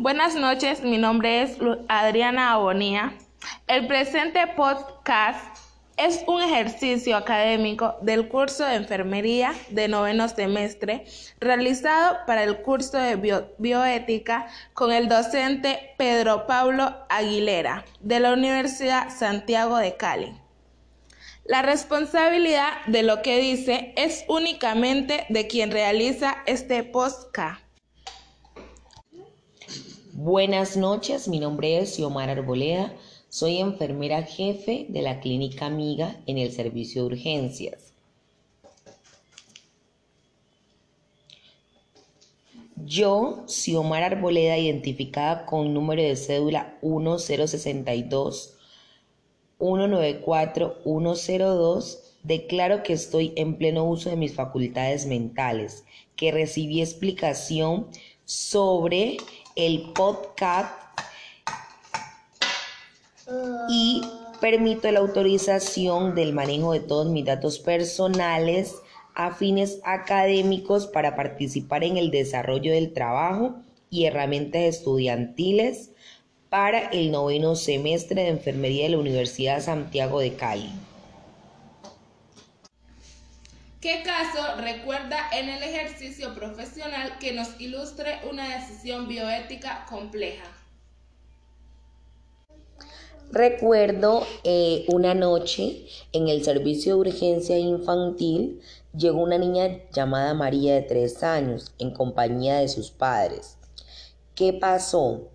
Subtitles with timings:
[0.00, 3.14] Buenas noches, mi nombre es Adriana Abonía.
[3.66, 5.58] El presente podcast
[5.96, 11.04] es un ejercicio académico del curso de enfermería de noveno semestre
[11.40, 19.10] realizado para el curso de bioética con el docente Pedro Pablo Aguilera de la Universidad
[19.10, 20.32] Santiago de Cali.
[21.44, 27.67] La responsabilidad de lo que dice es únicamente de quien realiza este podcast.
[30.20, 32.92] Buenas noches, mi nombre es Xiomara Arboleda
[33.28, 37.94] soy enfermera jefe de la clínica Amiga en el servicio de urgencias.
[42.84, 48.58] Yo, Xiomara Arboleda, identificada con número de cédula 1062
[49.60, 55.84] 194 102, declaro que estoy en pleno uso de mis facultades mentales,
[56.16, 57.86] que recibí explicación
[58.24, 59.16] sobre
[59.58, 60.72] el podcast
[63.68, 64.02] y
[64.40, 68.76] permito la autorización del manejo de todos mis datos personales
[69.16, 73.56] a fines académicos para participar en el desarrollo del trabajo
[73.90, 75.90] y herramientas estudiantiles
[76.48, 80.70] para el noveno semestre de enfermería de la Universidad Santiago de Cali.
[83.80, 90.42] ¿Qué caso recuerda en el ejercicio profesional que nos ilustre una decisión bioética compleja?
[93.30, 98.60] Recuerdo eh, una noche en el servicio de urgencia infantil
[98.96, 103.58] llegó una niña llamada María de tres años en compañía de sus padres.
[104.34, 105.28] ¿Qué pasó?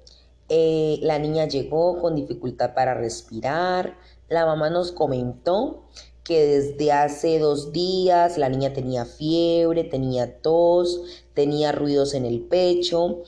[0.49, 3.97] Eh, la niña llegó con dificultad para respirar.
[4.27, 5.85] La mamá nos comentó
[6.23, 11.01] que desde hace dos días la niña tenía fiebre, tenía tos,
[11.33, 13.23] tenía ruidos en el pecho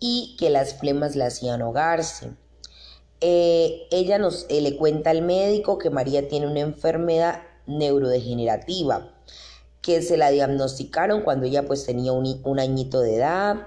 [0.00, 2.32] y que las flemas la hacían ahogarse.
[3.20, 9.12] Eh, ella nos eh, le cuenta al médico que María tiene una enfermedad neurodegenerativa
[9.80, 13.66] que se la diagnosticaron cuando ella pues tenía un, añito de edad.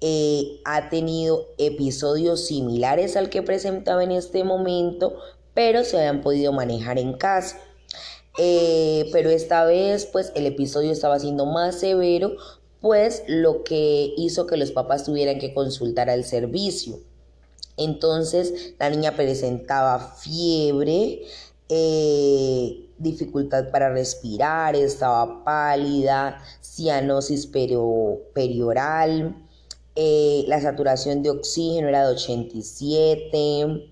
[0.00, 5.14] Eh, ha tenido episodios similares al que presentaba en este momento,
[5.54, 7.58] pero se habían podido manejar en casa.
[8.36, 12.36] Pero esta vez pues el episodio estaba siendo más severo,
[12.80, 16.98] pues lo que hizo que los papás tuvieran que consultar al servicio.
[17.76, 21.22] Entonces la niña presentaba fiebre,
[21.68, 29.36] eh, dificultad para respirar, estaba pálida, cianosis perioral,
[29.94, 33.90] eh, la saturación de oxígeno era de 87,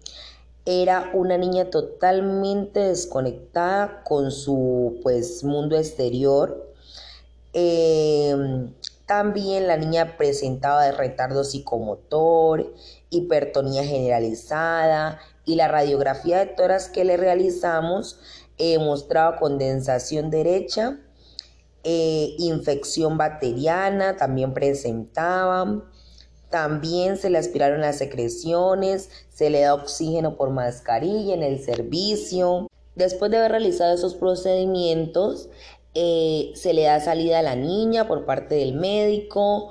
[0.64, 6.72] era una niña totalmente desconectada con su pues mundo exterior.
[7.52, 8.70] Eh,
[9.06, 12.72] también la niña presentaba de retardo psicomotor,
[13.10, 18.20] hipertonía generalizada y la radiografía de toras que le realizamos
[18.58, 21.00] eh, mostraba condensación derecha,
[21.82, 25.89] eh, infección bacteriana también presentaba.
[26.50, 32.68] También se le aspiraron las secreciones, se le da oxígeno por mascarilla en el servicio.
[32.96, 35.48] Después de haber realizado esos procedimientos,
[35.94, 39.70] eh, se le da salida a la niña por parte del médico.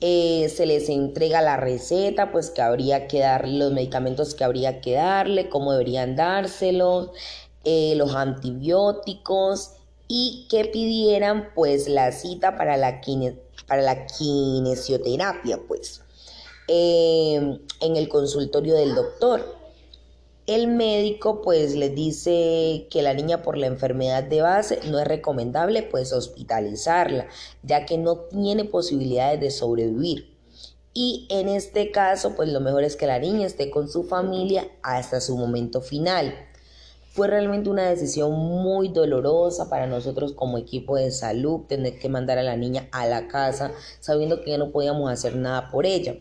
[0.00, 4.80] Eh, se les entrega la receta, pues que habría que darle, los medicamentos que habría
[4.80, 7.10] que darle, cómo deberían dárselos,
[7.64, 9.72] eh, los antibióticos
[10.08, 13.00] y que pidieran pues la cita para la,
[13.66, 16.02] para la kinesioterapia, pues,
[16.68, 19.56] eh, en el consultorio del doctor.
[20.46, 25.08] El médico pues les dice que la niña por la enfermedad de base no es
[25.08, 27.26] recomendable pues hospitalizarla,
[27.64, 30.36] ya que no tiene posibilidades de sobrevivir.
[30.94, 34.68] Y en este caso pues lo mejor es que la niña esté con su familia
[34.82, 36.32] hasta su momento final.
[37.10, 42.38] Fue realmente una decisión muy dolorosa para nosotros como equipo de salud tener que mandar
[42.38, 46.14] a la niña a la casa sabiendo que ya no podíamos hacer nada por ella.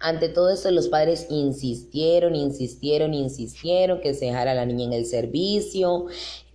[0.00, 5.06] Ante todo esto, los padres insistieron, insistieron, insistieron que se dejara la niña en el
[5.06, 6.06] servicio,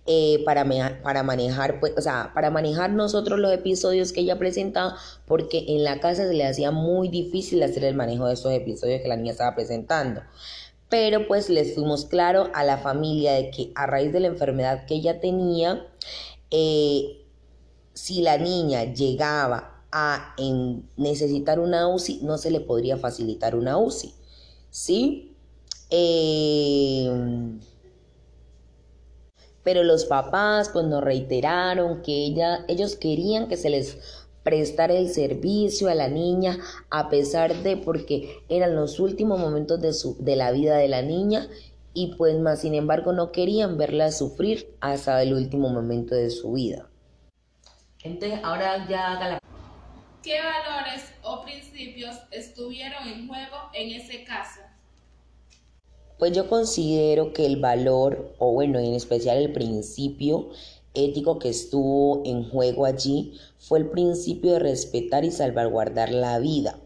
[0.04, 0.64] eh, para,
[1.04, 4.96] para manejar, pues, o sea, para manejar nosotros los episodios que ella presentaba,
[5.26, 9.00] porque en la casa se le hacía muy difícil hacer el manejo de esos episodios
[9.00, 10.22] que la niña estaba presentando.
[10.88, 14.86] Pero pues les fuimos claro a la familia de que a raíz de la enfermedad
[14.86, 15.86] que ella tenía,
[16.50, 17.24] eh,
[17.94, 20.34] si la niña llegaba a
[20.96, 24.14] necesitar una UCI, no se le podría facilitar una UCI.
[24.70, 25.36] ¿Sí?
[25.90, 27.60] Em,
[29.62, 33.98] pero los papás pues nos reiteraron que ella, ellos querían que se les
[34.42, 36.58] prestar el servicio a la niña
[36.90, 41.02] a pesar de porque eran los últimos momentos de, su, de la vida de la
[41.02, 41.46] niña
[41.94, 46.52] y pues más sin embargo no querían verla sufrir hasta el último momento de su
[46.52, 46.88] vida.
[48.02, 49.38] Entonces ahora ya haga la...
[50.22, 54.60] ¿Qué valores o principios estuvieron en juego en ese caso?
[56.16, 60.50] Pues yo considero que el valor, o bueno, en especial el principio
[60.94, 66.78] ético que estuvo en juego allí, fue el principio de respetar y salvaguardar la vida,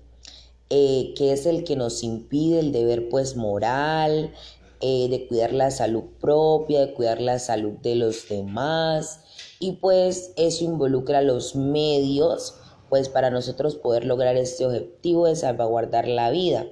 [0.70, 4.32] eh, que es el que nos impide el deber pues moral,
[4.80, 9.20] eh, de cuidar la salud propia, de cuidar la salud de los demás
[9.58, 12.54] y pues eso involucra los medios
[12.88, 16.66] pues para nosotros poder lograr este objetivo de salvaguardar la vida.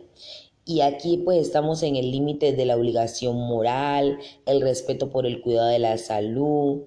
[0.65, 5.43] Y aquí pues estamos en el límite de la obligación moral, el respeto por el
[5.43, 6.85] cuidado de la salud,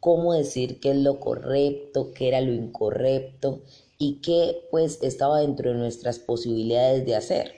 [0.00, 3.62] cómo decir qué es lo correcto, qué era lo incorrecto
[3.98, 7.54] y qué pues estaba dentro de nuestras posibilidades de hacer.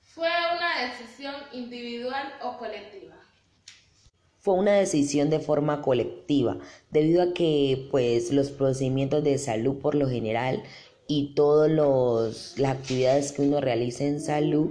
[0.00, 3.13] ¿Fue una decisión individual o colectiva?
[4.44, 6.58] Fue una decisión de forma colectiva,
[6.90, 10.62] debido a que pues los procedimientos de salud por lo general
[11.06, 14.68] y todas las actividades que uno realiza en salud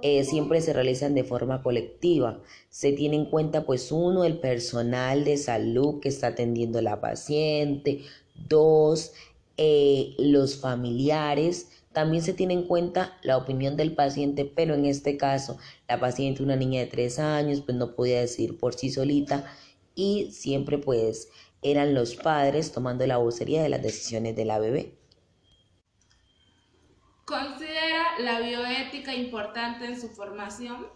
[0.00, 2.40] eh, siempre se realizan de forma colectiva.
[2.70, 7.02] Se tiene en cuenta pues uno, el personal de salud que está atendiendo a la
[7.02, 8.04] paciente,
[8.48, 9.12] dos,
[9.58, 15.16] eh, los familiares, también se tiene en cuenta la opinión del paciente, pero en este
[15.16, 15.58] caso
[15.88, 19.44] la paciente, una niña de tres años, pues no podía decir por sí solita
[19.94, 21.28] y siempre pues
[21.62, 24.98] eran los padres tomando la vocería de las decisiones de la bebé.
[27.24, 30.86] ¿Considera la bioética importante en su formación?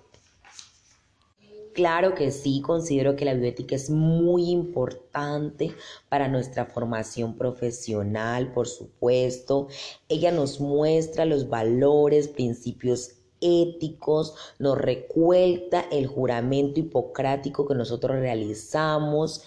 [1.77, 5.75] Claro que sí, considero que la bioética es muy importante
[6.09, 9.69] para nuestra formación profesional, por supuesto.
[10.09, 19.43] Ella nos muestra los valores, principios éticos, nos recuerda el juramento hipocrático que nosotros realizamos.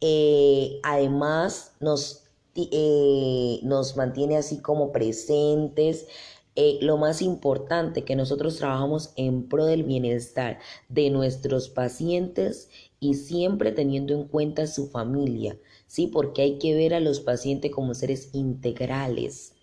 [0.00, 6.06] Eh, además, nos, eh, nos mantiene así como presentes
[6.56, 10.58] eh, lo más importante, que nosotros trabajamos en pro del bienestar
[10.88, 12.68] de nuestros pacientes
[13.00, 15.58] y siempre teniendo en cuenta su familia,
[15.88, 16.06] ¿sí?
[16.06, 19.54] Porque hay que ver a los pacientes como seres integrales.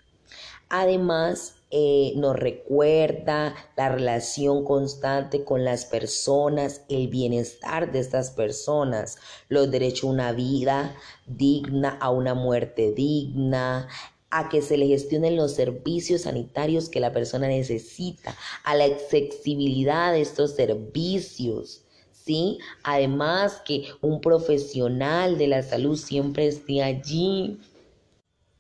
[0.67, 9.17] Además, eh, nos recuerda la relación constante con las personas, el bienestar de estas personas,
[9.47, 10.95] los derechos a una vida
[11.27, 13.87] digna, a una muerte digna,
[14.31, 20.13] a que se le gestionen los servicios sanitarios que la persona necesita, a la accesibilidad
[20.13, 21.83] de estos servicios.
[22.11, 22.59] ¿Sí?
[22.83, 27.59] Además que un profesional de la salud siempre esté allí.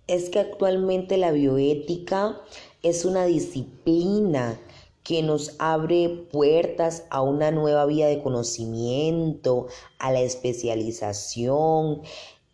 [0.07, 2.41] Es que actualmente la bioética
[2.81, 4.59] es una disciplina
[5.03, 9.67] que nos abre puertas a una nueva vía de conocimiento,
[9.99, 12.01] a la especialización,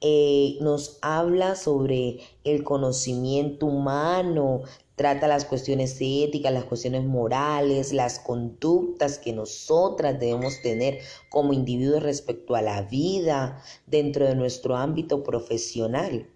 [0.01, 4.61] eh, nos habla sobre el conocimiento humano,
[4.95, 10.99] trata las cuestiones éticas, las cuestiones morales, las conductas que nosotras debemos tener
[11.29, 16.27] como individuos respecto a la vida dentro de nuestro ámbito profesional.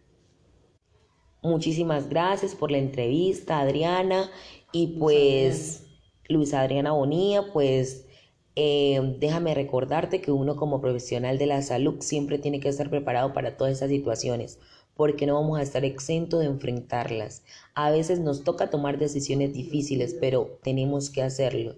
[1.44, 4.30] Muchísimas gracias por la entrevista, Adriana.
[4.72, 5.84] Y pues,
[6.30, 8.06] Luisa Adriana Bonía, pues
[8.56, 13.34] eh, déjame recordarte que uno como profesional de la salud siempre tiene que estar preparado
[13.34, 14.60] para todas estas situaciones,
[14.96, 17.44] porque no vamos a estar exentos de enfrentarlas.
[17.76, 21.76] A veces nos toca tomar decisiones difíciles, pero tenemos que hacerlo.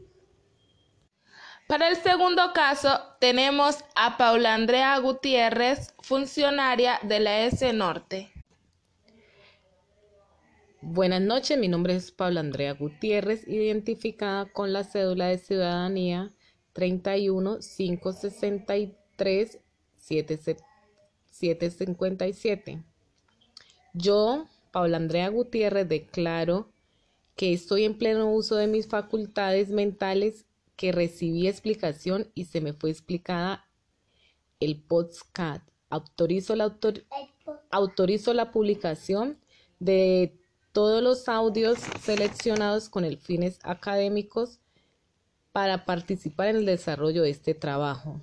[1.68, 2.90] Para el segundo caso
[3.20, 8.32] tenemos a Paula Andrea Gutiérrez, funcionaria de la S Norte.
[10.82, 16.34] Buenas noches, mi nombre es Paula Andrea Gutiérrez, identificada con la cédula de ciudadanía
[16.74, 19.60] 31 563
[21.32, 22.84] 757.
[23.94, 26.72] Yo, Paula Andrea Gutiérrez, declaro
[27.36, 32.74] que estoy en pleno uso de mis facultades mentales, que recibí explicación y se me
[32.74, 33.68] fue explicada
[34.60, 35.68] el podcast.
[35.90, 36.76] Autorizo la,
[37.70, 39.38] autorizo la publicación
[39.80, 40.36] de
[40.72, 44.60] todos los audios seleccionados con el fines académicos
[45.54, 48.20] para participar en el desarrollo de este trabajo.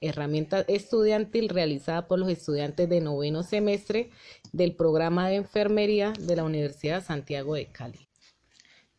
[0.00, 4.10] Herramienta estudiantil realizada por los estudiantes de noveno semestre
[4.52, 8.06] del programa de enfermería de la Universidad Santiago de Cali.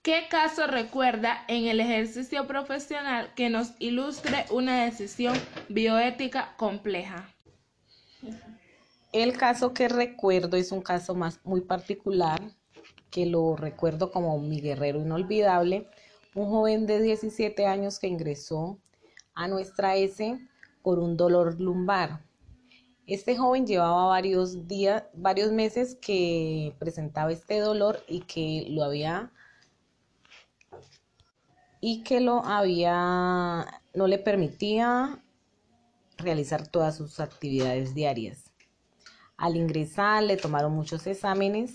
[0.01, 5.35] ¿Qué caso recuerda en el ejercicio profesional que nos ilustre una decisión
[5.69, 7.33] bioética compleja?
[9.13, 12.41] El caso que recuerdo es un caso más muy particular,
[13.11, 15.87] que lo recuerdo como mi guerrero inolvidable,
[16.35, 18.77] un joven de 17 años que ingresó
[19.33, 20.37] a nuestra S
[20.83, 22.21] por un dolor lumbar.
[23.07, 29.31] Este joven llevaba varios días, varios meses que presentaba este dolor y que lo había
[31.79, 35.23] y que lo había no le permitía
[36.17, 38.51] realizar todas sus actividades diarias.
[39.37, 41.73] Al ingresar le tomaron muchos exámenes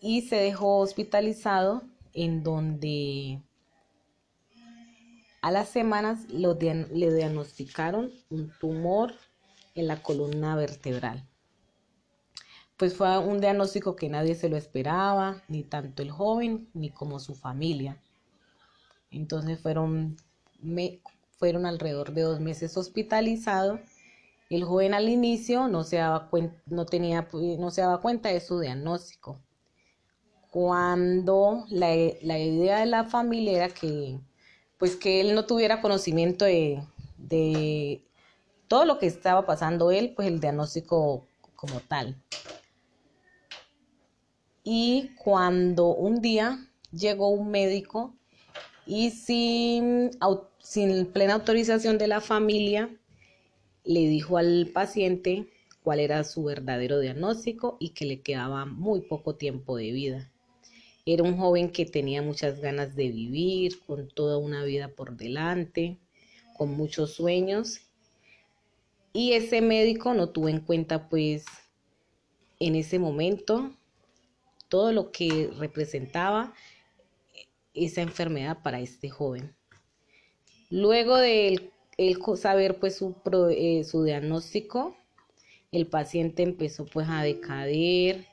[0.00, 1.82] y se dejó hospitalizado
[2.14, 3.42] en donde
[5.42, 6.54] a las semanas le
[7.14, 9.12] diagnosticaron un tumor
[9.74, 11.28] en la columna vertebral.
[12.76, 17.20] Pues fue un diagnóstico que nadie se lo esperaba, ni tanto el joven ni como
[17.20, 18.00] su familia.
[19.10, 20.16] Entonces fueron,
[21.38, 23.80] fueron alrededor de dos meses hospitalizados.
[24.50, 26.30] El joven al inicio no se daba,
[26.66, 29.40] no tenía, no se daba cuenta de su diagnóstico.
[30.54, 31.88] Cuando la,
[32.22, 34.20] la idea de la familia era que,
[34.78, 36.80] pues que él no tuviera conocimiento de,
[37.18, 38.00] de
[38.68, 42.22] todo lo que estaba pasando él, pues el diagnóstico como tal.
[44.62, 48.14] Y cuando un día llegó un médico
[48.86, 50.12] y sin,
[50.60, 52.96] sin plena autorización de la familia,
[53.82, 55.48] le dijo al paciente
[55.82, 60.30] cuál era su verdadero diagnóstico y que le quedaba muy poco tiempo de vida.
[61.06, 65.98] Era un joven que tenía muchas ganas de vivir, con toda una vida por delante,
[66.56, 67.80] con muchos sueños
[69.16, 71.46] y ese médico no tuvo en cuenta pues
[72.58, 73.72] en ese momento
[74.68, 76.52] todo lo que representaba
[77.74, 79.54] esa enfermedad para este joven.
[80.68, 81.72] Luego de él,
[82.36, 83.14] saber pues su,
[83.52, 84.96] eh, su diagnóstico,
[85.70, 88.26] el paciente empezó pues a decader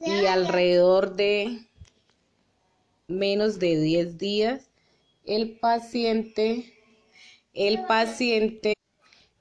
[0.00, 1.66] y alrededor de
[3.08, 4.70] menos de 10 días
[5.24, 6.72] el paciente
[7.52, 8.74] el paciente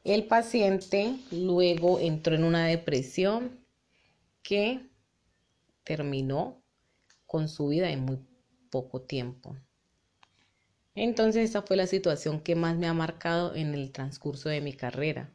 [0.04, 3.60] el paciente luego entró en una depresión
[4.44, 4.88] que
[5.84, 6.62] terminó
[7.26, 8.20] con su vida en muy
[8.70, 9.56] poco tiempo.
[10.94, 14.74] Entonces esa fue la situación que más me ha marcado en el transcurso de mi
[14.74, 15.34] carrera,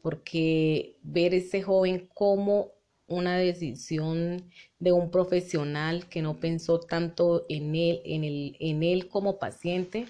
[0.00, 2.73] porque ver ese joven como
[3.06, 9.08] una decisión de un profesional que no pensó tanto en él, en, el, en él
[9.08, 10.06] como paciente,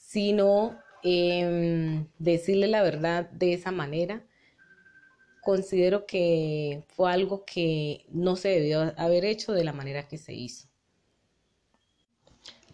[0.00, 0.78] sino
[2.18, 4.24] decirle la verdad de esa manera,
[5.42, 10.34] considero que fue algo que no se debió haber hecho de la manera que se
[10.34, 10.68] hizo.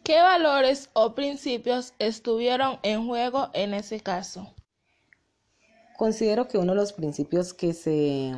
[0.02, 4.54] ¿Qué valores o principios estuvieron en juego en ese caso?
[5.97, 8.33] Considero que uno de los principios que se,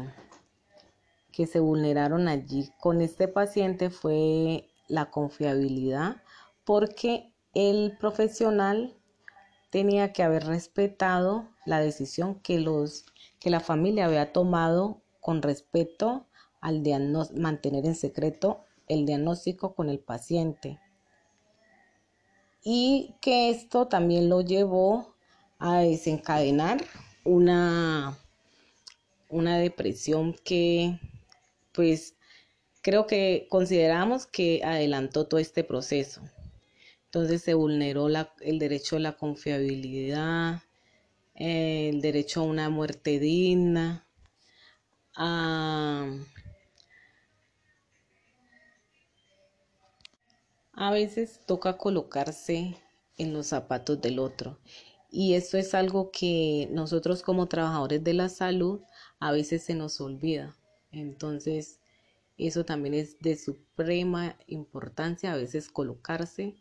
[1.36, 6.22] que se vulneraron allí con este paciente fue la confiabilidad,
[6.64, 8.96] porque el profesional
[9.68, 13.04] tenía que haber respetado la decisión que, los,
[13.38, 16.26] que la familia había tomado con respecto
[16.62, 16.82] al
[17.34, 20.80] mantener en secreto el diagnóstico con el paciente.
[22.64, 25.14] Y que esto también lo llevó
[25.58, 26.82] a desencadenar
[27.24, 28.16] una,
[29.28, 30.98] una depresión que
[31.76, 32.16] pues
[32.82, 36.22] creo que consideramos que adelantó todo este proceso.
[37.04, 38.08] Entonces se vulneró
[38.40, 40.62] el derecho a la confiabilidad,
[41.34, 44.06] el derecho a una muerte digna,
[45.14, 46.10] a,
[50.92, 52.76] veces toca colocarse
[53.18, 54.58] en los zapatos del otro.
[55.10, 58.80] Y esto es algo que nosotros como trabajadores de la salud
[59.20, 60.54] a veces se nos olvida.
[60.96, 61.78] Entonces,
[62.38, 66.56] eso también es de suprema importancia a veces colocarse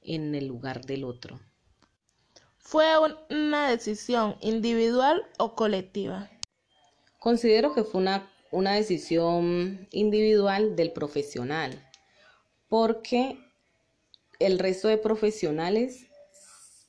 [0.00, 1.38] en el lugar del otro.
[2.56, 2.86] ¿Fue
[3.28, 6.30] una decisión individual o colectiva?
[7.18, 11.86] Considero que fue una, una decisión individual del profesional,
[12.68, 13.38] porque
[14.38, 16.06] el resto de profesionales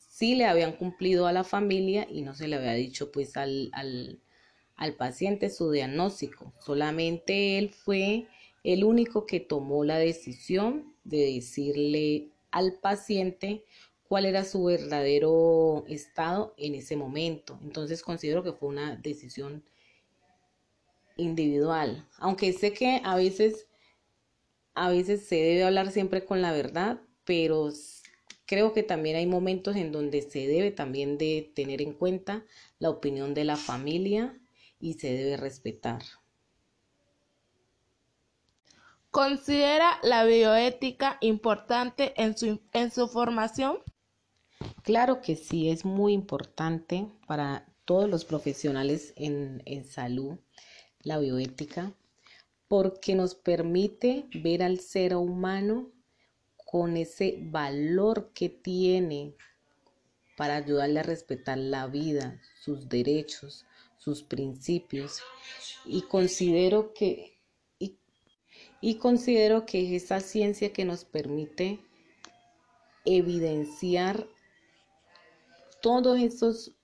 [0.09, 3.69] sí le habían cumplido a la familia y no se le había dicho pues al,
[3.73, 4.21] al,
[4.75, 6.53] al paciente su diagnóstico.
[6.59, 8.27] Solamente él fue
[8.63, 13.63] el único que tomó la decisión de decirle al paciente
[14.07, 17.59] cuál era su verdadero estado en ese momento.
[17.63, 19.63] Entonces considero que fue una decisión
[21.17, 23.67] individual, aunque sé que a veces
[24.73, 27.71] a veces se debe hablar siempre con la verdad, pero
[28.45, 32.43] creo que también hay momentos en donde se debe también de tener en cuenta
[32.79, 34.37] la opinión de la familia
[34.85, 36.03] y se debe respetar.
[39.09, 43.79] ¿Considera la bioética importante en su, en su formación?
[44.83, 50.37] Claro que sí, es muy importante para todos los profesionales en, en salud,
[51.01, 51.91] la bioética,
[52.67, 55.89] porque nos permite ver al ser humano
[56.63, 59.33] con ese valor que tiene
[60.37, 63.65] para ayudarle a respetar la vida, sus derechos,
[64.05, 65.21] sus principios.
[65.83, 67.33] Y considero que
[68.81, 71.79] y considero que es esa ciencia que nos permite
[73.03, 74.27] evidenciar
[75.81, 76.75] todos esos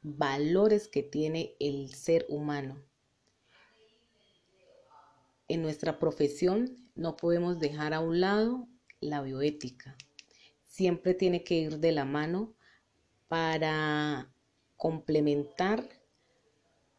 [0.00, 2.82] valores que tiene el ser humano.
[5.48, 8.66] En nuestra profesión no podemos dejar a un lado
[9.00, 9.96] la bioética.
[10.64, 12.54] Siempre tiene que ir de la mano
[13.28, 14.32] para
[14.78, 15.99] complementar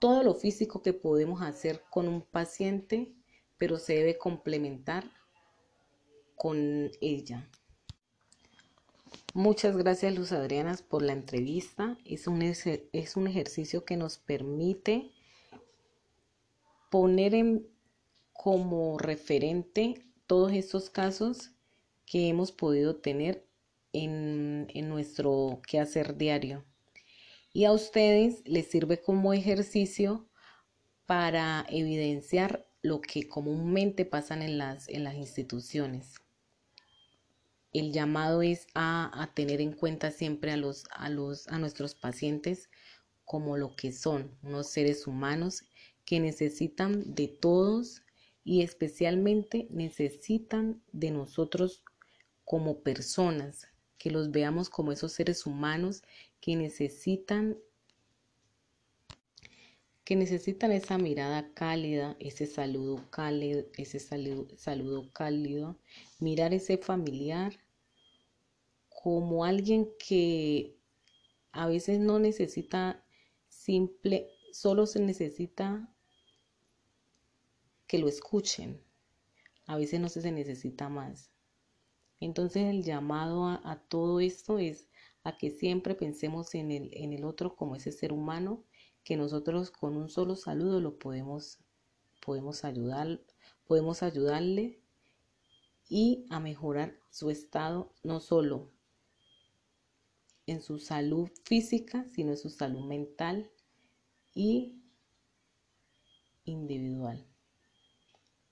[0.01, 3.13] todo lo físico que podemos hacer con un paciente
[3.61, 5.03] pero se debe complementar
[6.33, 7.47] con ella.
[9.35, 11.95] Muchas gracias Luz Adrianas por la entrevista.
[12.03, 15.11] Es un, es un ejercicio que nos permite
[16.89, 17.67] poner en,
[18.33, 21.51] como referente todos estos casos
[22.07, 23.45] que hemos podido tener
[23.93, 26.65] en, en nuestro quehacer diario.
[27.53, 30.29] Y a ustedes les sirve como ejercicio
[31.05, 36.15] para evidenciar lo que comúnmente pasan en las, en las instituciones.
[37.73, 42.69] El llamado es a, tener en cuenta siempre a, los, a, los, a nuestros pacientes
[43.23, 45.63] como lo que son, unos seres humanos
[46.03, 48.03] que necesitan de todos
[48.43, 51.83] y especialmente necesitan de nosotros
[52.43, 53.67] como personas,
[54.01, 56.01] que los veamos como esos seres humanos
[56.39, 57.59] que necesitan
[60.03, 65.77] que necesitan esa mirada cálida, ese saludo cálido, ese saludo, cálido,
[66.19, 67.53] mirar ese familiar
[68.89, 70.75] como alguien que
[71.51, 73.05] a veces no necesita
[73.49, 75.93] simple, solo se necesita
[77.85, 78.81] que lo escuchen.
[79.67, 81.30] A veces no se necesita más.
[82.21, 84.87] Entonces el llamado a, todo esto es
[85.23, 88.63] a que siempre pensemos en el, otro como ese ser humano
[89.03, 91.57] que nosotros con un solo saludo lo podemos,
[92.23, 93.19] podemos ayudar,
[93.65, 94.79] podemos ayudarle
[95.89, 98.69] y a mejorar su estado no solo
[100.45, 103.49] en su salud física, sino en su salud mental
[104.35, 104.79] y
[106.45, 107.25] individual.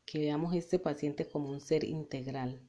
[0.08, 2.69] Que veamos este paciente como un ser integral.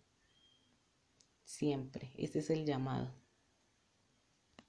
[1.50, 2.12] Siempre.
[2.16, 3.12] Ese es el llamado.